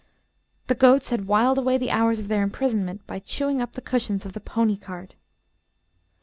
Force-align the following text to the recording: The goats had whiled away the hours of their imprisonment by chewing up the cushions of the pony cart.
The 0.65 0.73
goats 0.73 1.09
had 1.09 1.27
whiled 1.27 1.59
away 1.59 1.77
the 1.77 1.91
hours 1.91 2.19
of 2.19 2.27
their 2.27 2.41
imprisonment 2.41 3.05
by 3.05 3.19
chewing 3.19 3.61
up 3.61 3.73
the 3.73 3.81
cushions 3.83 4.25
of 4.25 4.33
the 4.33 4.39
pony 4.39 4.75
cart. 4.75 5.13